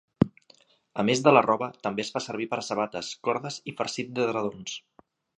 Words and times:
A 1.01 1.03
més 1.09 1.19
de 1.25 1.33
la 1.33 1.43
roba, 1.45 1.67
també 1.87 2.05
es 2.05 2.09
fa 2.15 2.21
servir 2.27 2.47
per 2.53 2.59
a 2.61 2.63
sabates, 2.69 3.11
cordes 3.27 3.59
i 3.73 3.75
farcit 3.83 4.09
d'edredons. 4.17 4.73